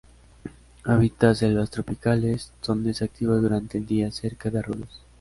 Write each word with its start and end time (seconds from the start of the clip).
Habita 0.83 1.35
selvas 1.35 1.69
tropicales, 1.69 2.51
donde 2.65 2.89
es 2.89 3.03
activo 3.03 3.35
durante 3.35 3.77
el 3.77 3.85
día 3.85 4.09
cerca 4.09 4.49
de 4.49 4.57
arroyos. 4.57 5.03